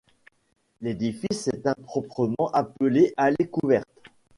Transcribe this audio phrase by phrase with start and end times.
[0.81, 3.85] L'édifice est improprement appelé allée couverte.